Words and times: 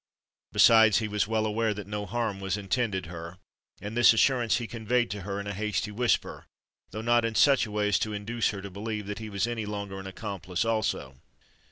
Besides, 0.51 0.97
he 0.97 1.07
was 1.07 1.27
well 1.27 1.45
aware 1.45 1.75
that 1.75 1.85
no 1.85 2.07
harm 2.07 2.39
was 2.39 2.57
intended 2.57 3.05
her; 3.05 3.37
and 3.79 3.95
this 3.95 4.13
assurance 4.13 4.57
he 4.57 4.65
conveyed 4.65 5.11
to 5.11 5.21
her 5.21 5.39
in 5.39 5.45
a 5.45 5.53
hasty 5.53 5.91
whisper—though 5.91 7.01
not 7.03 7.23
in 7.23 7.35
such 7.35 7.67
a 7.67 7.71
way 7.71 7.89
as 7.89 7.99
to 7.99 8.11
induce 8.11 8.49
her 8.49 8.63
to 8.63 8.71
believe 8.71 9.05
that 9.05 9.19
he 9.19 9.29
was 9.29 9.45
any 9.45 9.67
longer 9.67 9.99
an 9.99 10.07
accomplice 10.07 10.65
also. 10.65 11.17